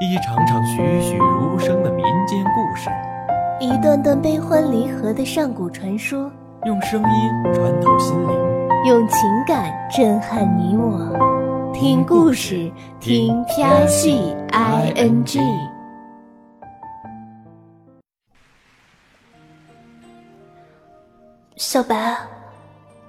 [0.00, 2.88] 一场场栩栩如生的民间故事，
[3.58, 6.30] 一段段悲欢离合的上古传说，
[6.66, 11.72] 用声音穿透心灵，用情感震撼你我。
[11.74, 15.40] 听故事，听啪戏 i n g。
[21.56, 22.16] 小白，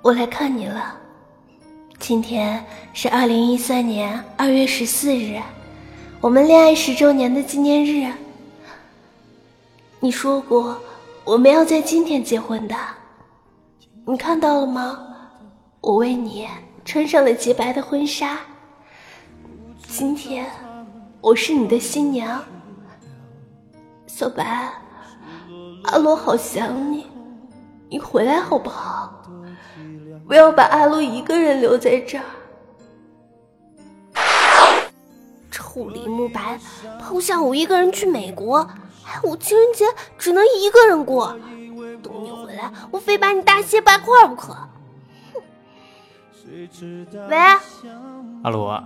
[0.02, 0.96] 我来看你了。
[2.00, 2.64] 今天
[2.94, 5.40] 是二零一三年二月十四日。
[6.22, 8.12] 我们恋爱十周年的纪念日，
[10.02, 10.78] 你说过
[11.24, 12.76] 我们要在今天结婚的，
[14.06, 15.00] 你看到了吗？
[15.80, 16.46] 我为你
[16.84, 18.38] 穿上了洁白的婚纱。
[19.88, 20.46] 今天
[21.22, 22.44] 我是你的新娘，
[24.06, 24.70] 小白，
[25.86, 27.08] 阿罗好想你，
[27.88, 29.24] 你回来好不好？
[30.28, 32.26] 不要把阿罗一个人留在这儿。
[35.80, 36.60] 臭李慕白
[37.00, 38.68] 抛下我一个人去美国，
[39.02, 39.86] 害我情人节
[40.18, 41.34] 只能一个人过。
[42.04, 44.58] 等你回来，我非把你大卸八块不可！
[47.30, 47.38] 喂，
[48.44, 48.84] 阿罗，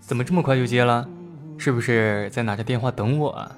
[0.00, 1.06] 怎么这么快就接了？
[1.58, 3.52] 是不是在拿着电话等我啊？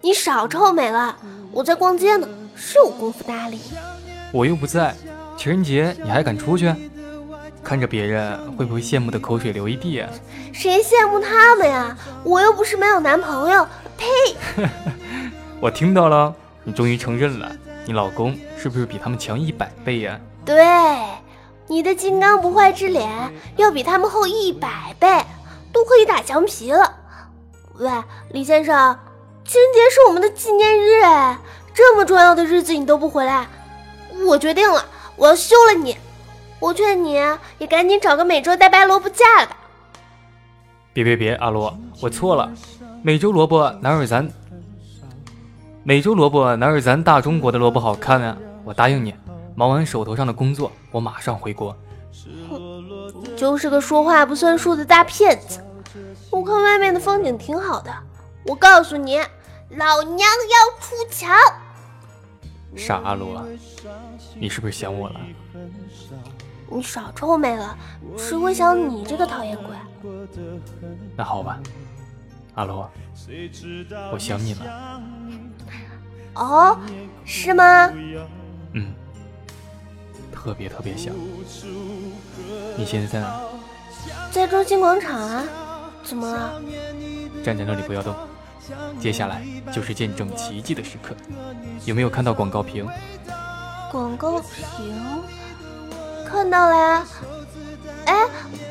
[0.00, 1.14] 你少臭美了，
[1.52, 3.60] 我在逛街呢，是有功夫搭理。
[4.32, 4.96] 我又不在，
[5.36, 6.74] 情人节你还敢出去？
[7.66, 10.08] 看着别人会不会羡慕的口水流一地啊？
[10.52, 11.98] 谁羡慕他们呀？
[12.22, 13.66] 我又不是没有男朋友。
[13.98, 14.06] 呸！
[15.58, 17.50] 我听到了，你终于承认了，
[17.84, 20.16] 你老公是不是比他们强一百倍呀？
[20.44, 20.64] 对，
[21.66, 23.10] 你的金刚不坏之脸
[23.56, 25.08] 要比他们厚一百倍，
[25.72, 26.94] 都可以打墙皮了。
[27.80, 27.90] 喂，
[28.30, 28.96] 李先生，
[29.44, 31.36] 情人节是我们的纪念日哎，
[31.74, 33.48] 这么重要的日子你都不回来，
[34.24, 34.84] 我决定了，
[35.16, 35.96] 我要休了你。
[36.66, 37.12] 我劝你
[37.58, 39.56] 也赶紧找个美洲大白萝卜嫁了吧！
[40.92, 42.50] 别别别，阿罗，我错了，
[43.02, 44.28] 美洲萝卜哪有咱
[45.84, 48.36] 美洲萝卜哪有咱大中国的萝卜好看啊！
[48.64, 49.14] 我答应你，
[49.54, 51.76] 忙完手头上的工作，我马上回国。
[53.22, 55.64] 你就是个说话不算数的大骗子！
[56.32, 57.94] 我看外面的风景挺好的，
[58.44, 59.18] 我告诉你，
[59.70, 61.30] 老娘要出墙！
[62.76, 63.46] 傻阿罗，
[64.34, 65.20] 你是不是想我了？
[66.68, 67.76] 你少臭美了，
[68.18, 69.76] 谁会想你这个讨厌鬼？
[71.16, 71.58] 那好吧，
[72.54, 72.90] 阿罗，
[74.12, 75.00] 我想你了。
[76.34, 76.78] 哦，
[77.24, 77.90] 是吗？
[78.72, 78.92] 嗯，
[80.32, 81.14] 特别特别想。
[82.76, 83.40] 你现在在哪？
[84.30, 85.44] 在中心广场啊。
[86.02, 86.62] 怎么了？
[87.42, 88.14] 站在那里不要动。
[89.00, 91.16] 接下来就是见证奇迹的时刻。
[91.84, 92.86] 有没有看到广告屏？
[93.90, 95.22] 广告屏。
[96.28, 97.06] 看到了呀，
[98.06, 98.14] 哎，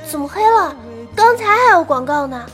[0.09, 0.75] 怎么黑了？
[1.16, 2.45] 刚才还有广告呢。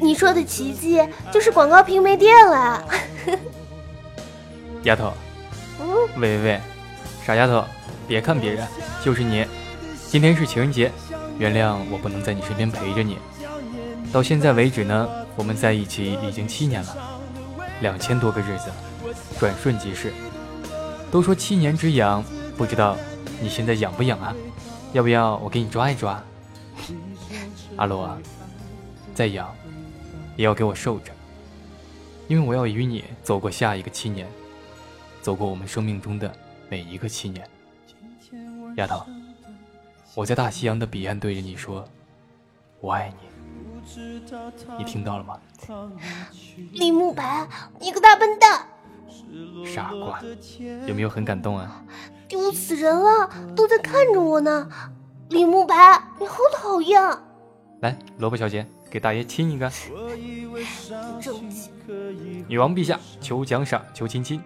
[0.00, 1.00] 你说的奇迹
[1.32, 2.84] 就是广告屏没电了。
[4.82, 5.12] 丫头，
[5.80, 5.86] 嗯，
[6.16, 6.60] 喂喂喂，
[7.24, 7.64] 傻丫头，
[8.06, 8.66] 别看别人，
[9.04, 9.46] 就是你。
[10.08, 10.92] 今天是情人节，
[11.38, 13.18] 原谅我不能在你身边陪着你。
[14.12, 16.96] 到现在为止呢，我们在一起已经七年了，
[17.80, 18.70] 两千多个日子，
[19.38, 20.12] 转瞬即逝。
[21.10, 22.22] 都说七年之痒，
[22.56, 22.96] 不知道。
[23.40, 24.34] 你现在痒不痒啊？
[24.92, 26.22] 要不要我给你抓一抓？
[27.76, 28.16] 阿罗，
[29.14, 29.54] 再痒
[30.36, 31.12] 也要给我受着，
[32.28, 34.26] 因为我要与你走过下一个七年，
[35.20, 36.32] 走过我们生命中的
[36.68, 37.46] 每一个七年。
[38.76, 39.04] 丫头，
[40.14, 41.86] 我在大西洋的彼岸对着你说，
[42.80, 44.22] 我爱你，
[44.78, 45.38] 你听到了吗？
[46.72, 47.46] 李慕白，
[47.80, 48.66] 你个大笨蛋！
[49.64, 50.20] 傻瓜，
[50.86, 51.82] 有没有很感动啊？
[52.28, 54.68] 丢死人了，都在看着我呢。
[55.30, 55.74] 李慕白，
[56.18, 57.00] 你好讨厌！
[57.80, 59.70] 来，萝卜小姐，给大爷亲一个。
[60.50, 60.60] 不
[61.20, 62.44] 正经。
[62.48, 64.42] 女王陛下，求奖赏，求亲亲。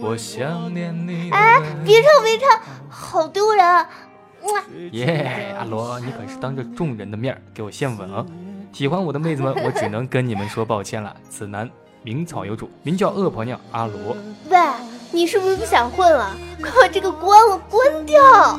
[0.00, 1.30] 我想念你。
[1.30, 3.86] 哎，别唱别唱，好丢人。
[4.90, 8.26] 耶，阿罗，你可是当着众人的面给我献吻哦。
[8.72, 11.14] 喜欢我的妹子们，我只能跟你们说抱歉了。
[11.28, 11.70] 此男
[12.02, 14.16] 名草有主，名叫恶婆娘阿罗。
[14.48, 14.58] 喂。
[15.14, 16.34] 你是不是不想混了？
[16.62, 18.58] 快把这个关了，关掉！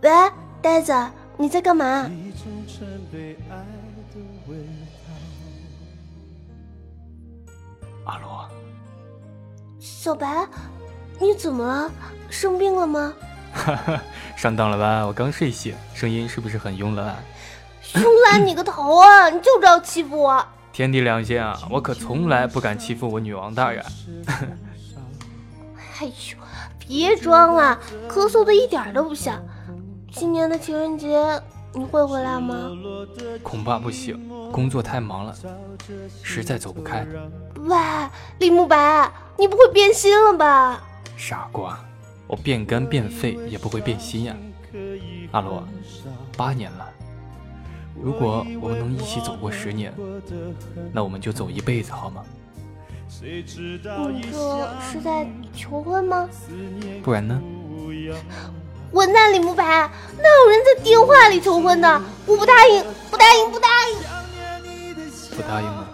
[0.00, 0.10] 喂，
[0.62, 0.92] 呆子，
[1.36, 2.10] 你在干嘛？
[8.06, 8.48] 阿罗，
[9.78, 10.48] 小白，
[11.20, 11.90] 你怎么了？
[12.30, 13.12] 生病了吗？
[13.52, 14.00] 哈哈，
[14.36, 15.04] 上当了吧？
[15.06, 17.16] 我刚睡醒，声音是不是很慵懒？
[17.92, 19.28] 慵懒你个头啊！
[19.28, 20.44] 你就知道欺负我！
[20.72, 23.84] 天地良心啊，我可从来不敢欺负我女王大人。
[26.00, 26.38] 哎呦，
[26.78, 27.78] 别装了，
[28.08, 29.42] 咳嗽的一点都不像。
[30.12, 31.42] 今年的情人节
[31.74, 32.70] 你会回来吗？
[33.42, 34.16] 恐怕不行，
[34.50, 35.34] 工作太忙了，
[36.22, 37.04] 实在走不开。
[37.56, 37.76] 喂，
[38.38, 40.80] 李慕白，你不会变心了吧？
[41.20, 41.78] 傻瓜，
[42.26, 44.34] 我变干变废也不会变心呀。
[45.32, 45.62] 阿罗，
[46.34, 46.88] 八年了，
[48.02, 49.92] 如果我们能一起走过十年，
[50.94, 52.24] 那我们就走一辈子好吗？
[53.20, 53.42] 你
[54.32, 56.26] 这是在求婚吗？
[57.02, 57.38] 不然呢？
[58.90, 62.02] 混蛋李慕白，哪有人在电话里求婚的？
[62.26, 63.98] 我不答应，不答应，不答应！
[65.36, 65.86] 不答应吗？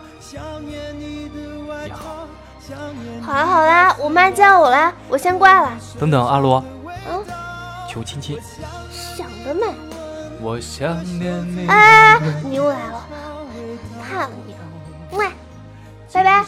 [2.71, 3.33] 也好。
[3.33, 5.73] 啦好啦，我妈叫我啦，我先挂了。
[5.99, 6.65] 等等，阿罗。
[7.09, 7.25] 嗯。
[7.89, 8.39] 求亲亲。
[8.91, 9.67] 想得美。
[10.41, 11.67] 我想念你。
[11.67, 13.07] 哎，你又来了，
[14.03, 14.55] 怕了你。
[15.17, 15.29] 喂，
[16.13, 16.45] 拜拜。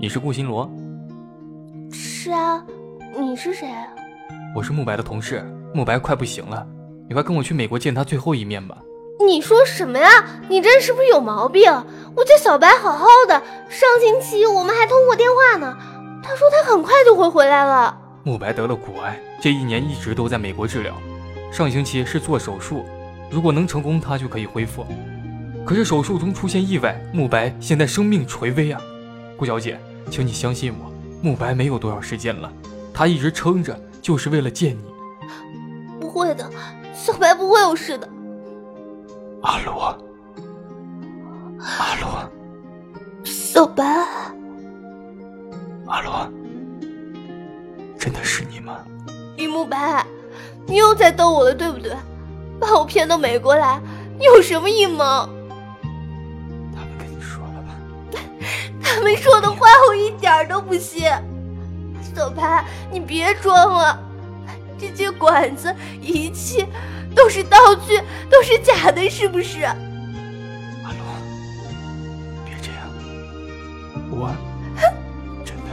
[0.00, 0.70] 你是顾新罗？
[1.92, 2.64] 是啊，
[3.18, 3.68] 你是谁？
[4.54, 6.66] 我是慕白的同事，慕白快不行了，
[7.06, 8.76] 你快跟我去美国见他最后一面吧。
[9.24, 10.08] 你说什么呀？
[10.48, 11.70] 你这是不是有毛病？
[12.16, 13.34] 我家小白好好的，
[13.68, 15.76] 上星期我们还通过电话呢，
[16.22, 17.96] 他说他很快就会回来了。
[18.24, 20.94] 慕白得了骨癌，这一年一直都在美国治疗，
[21.52, 22.84] 上星期是做手术，
[23.30, 24.84] 如果能成功，他就可以恢复。
[25.66, 28.80] 可是手术中出现意外，慕白现在生命垂危啊！
[29.36, 29.78] 顾小姐，
[30.10, 30.90] 请你相信我，
[31.22, 32.50] 慕白没有多少时间了，
[32.94, 34.84] 他一直撑着就是为了见你。
[36.00, 36.50] 不会的，
[36.94, 38.08] 小白不会有事的。
[39.42, 39.98] 阿罗，
[41.60, 42.30] 阿罗，
[43.24, 43.84] 小白，
[45.86, 46.30] 阿罗，
[47.98, 48.78] 真的是你吗？
[49.36, 50.04] 李慕白，
[50.66, 51.92] 你又在逗我了，对不对？
[52.60, 53.80] 把我骗到美国来，
[54.18, 55.04] 你有什么阴谋？
[56.74, 57.76] 他们跟你说了吧？
[58.82, 61.04] 他们说的话我一点都不信，
[62.02, 63.98] 小白，你别装了，
[64.78, 66.66] 这些管子、仪器
[67.14, 68.00] 都是道具，
[68.30, 69.62] 都是假的，是不是？
[69.62, 69.76] 阿
[70.90, 71.00] 龙，
[72.44, 72.80] 别这样，
[74.10, 74.30] 我
[75.44, 75.70] 真的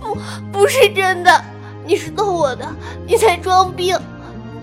[0.00, 0.16] 不
[0.52, 1.44] 不是真的，
[1.84, 2.66] 你是逗我的，
[3.06, 3.98] 你在装病，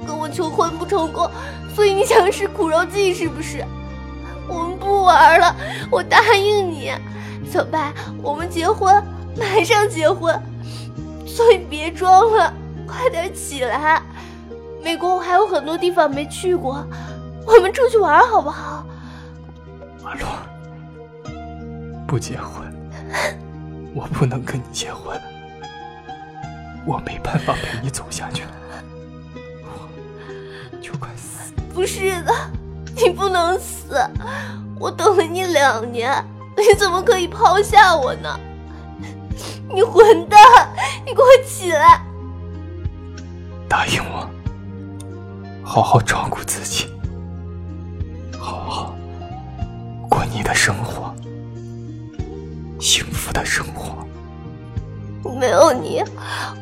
[0.06, 1.30] 跟我求婚不成功，
[1.76, 3.64] 所以你想使苦肉计是不是？
[4.48, 5.56] 我们不玩了，
[5.90, 6.92] 我答应你。
[7.50, 8.94] 小白，我们结婚，
[9.38, 10.38] 马上结婚，
[11.26, 12.54] 所以别装了，
[12.88, 14.02] 快点起来。
[14.84, 16.86] 美国我还有很多地方没去过，
[17.46, 18.86] 我们出去玩好不好？
[20.04, 20.28] 阿洛，
[22.06, 22.72] 不结婚，
[23.94, 25.20] 我不能跟你结婚，
[26.86, 28.44] 我没办法陪你走下去，
[29.64, 31.54] 我就快死。
[31.74, 32.34] 不是的，
[32.96, 33.96] 你不能死，
[34.78, 36.24] 我等了你两年。
[36.56, 38.40] 你怎么可以抛下我呢？
[39.74, 40.40] 你混蛋！
[41.14, 42.02] 你给我起来！
[43.70, 44.28] 答应我，
[45.64, 46.88] 好好照顾自己，
[48.36, 48.96] 好好
[50.10, 51.14] 过你的生活，
[52.80, 54.04] 幸福的生活。
[55.40, 56.04] 没有你，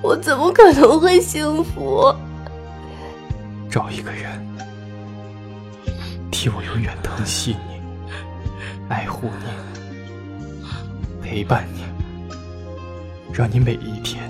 [0.03, 2.13] 我怎么可能会幸福？
[3.69, 4.45] 找一个人
[6.29, 7.81] 替我永远疼惜你，
[8.89, 9.45] 爱护你。
[11.21, 11.85] 陪伴你，
[13.31, 14.29] 让你每一天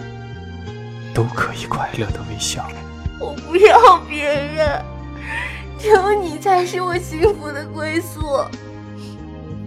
[1.21, 2.67] 都可以快乐的微笑。
[3.19, 4.83] 我不要别人，
[5.77, 8.43] 只有你才是我幸福的归宿。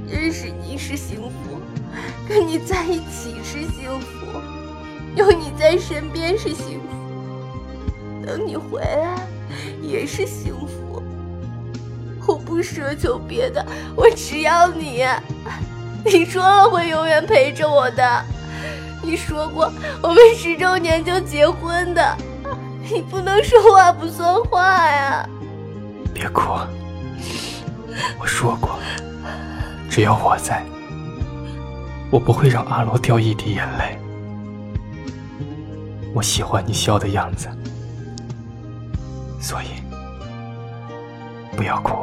[0.05, 1.61] 认识你是幸福，
[2.29, 4.27] 跟你在一起是幸福，
[5.15, 9.17] 有你在身边是幸福，等你回来
[9.81, 11.01] 也是幸福。
[12.27, 15.07] 我不奢求别的，我只要你。
[16.05, 18.25] 你说了会永远陪着我的，
[19.05, 19.71] 你说过
[20.03, 22.17] 我们十周年就结婚的，
[22.91, 25.29] 你不能说话不算话呀！
[26.13, 26.53] 别哭，
[28.19, 28.79] 我说过，
[29.91, 30.65] 只要我在，
[32.11, 33.99] 我不会让阿罗掉一滴眼泪。
[36.15, 37.49] 我喜欢你笑的样子，
[39.41, 39.67] 所以
[41.57, 42.03] 不要哭，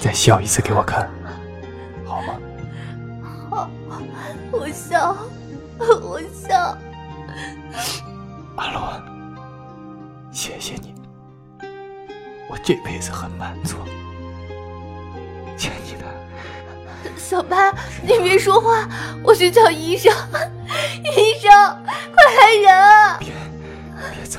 [0.00, 1.10] 再笑一次给我看。
[2.04, 2.34] 好吗？
[4.54, 5.16] 好，我笑，
[5.80, 6.78] 我笑。
[8.54, 9.02] 阿罗，
[10.30, 10.94] 谢谢你，
[12.48, 13.78] 我这辈子很满足，
[15.58, 16.06] 欠你的。
[17.16, 18.88] 小白，你别说话，
[19.24, 20.14] 我去叫医生。
[20.30, 20.48] 快
[22.40, 23.18] 来人啊！
[23.18, 23.32] 别，
[24.14, 24.38] 别走，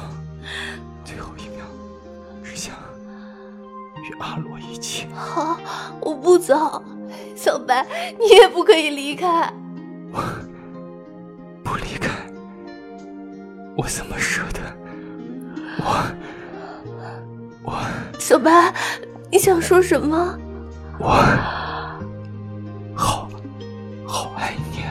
[1.04, 1.66] 最后一秒，
[2.42, 2.74] 只想
[3.98, 5.08] 与阿罗一起。
[5.14, 5.60] 好，
[6.00, 6.82] 我不走。
[7.36, 7.86] 小白，
[8.18, 9.54] 你也不可以离开。
[10.16, 10.24] 我
[11.62, 12.10] 不离开，
[13.76, 14.62] 我怎么舍得？
[15.80, 16.02] 我，
[17.64, 17.84] 我。
[18.18, 18.74] 小白，
[19.30, 20.40] 你想说什么？
[21.00, 21.10] 我
[22.96, 23.28] 好，
[24.08, 24.86] 好爱你。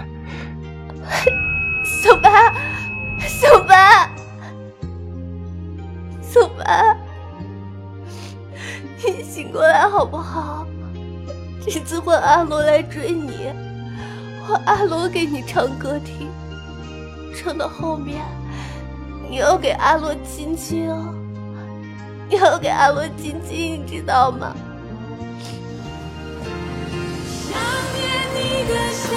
[2.03, 2.55] 小白，
[3.27, 4.11] 小白，
[6.21, 6.99] 小白，
[9.03, 10.67] 你醒过来好不好？
[11.65, 13.51] 这次换阿罗来追你，
[14.47, 16.31] 我阿罗给你唱歌听，
[17.35, 18.23] 唱到后面，
[19.31, 21.15] 你要给阿罗亲亲哦，
[22.29, 24.55] 你要给阿罗亲亲，你知道吗？
[27.27, 27.59] 想
[27.95, 29.17] 念你的笑，